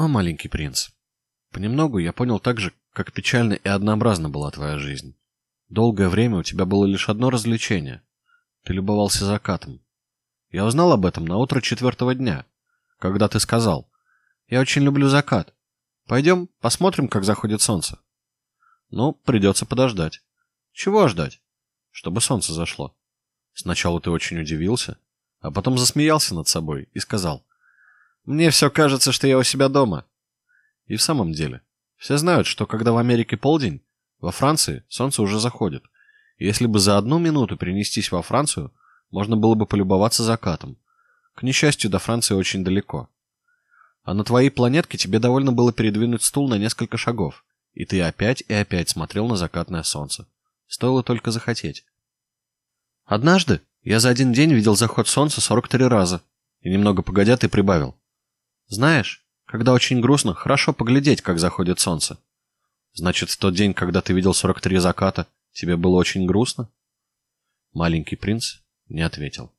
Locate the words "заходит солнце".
17.24-17.98, 61.40-62.18